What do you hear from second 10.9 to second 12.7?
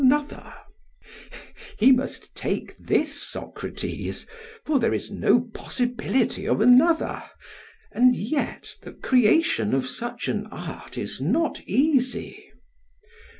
is not easy.